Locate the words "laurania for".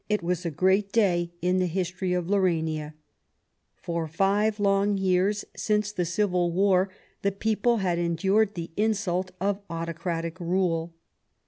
2.25-4.07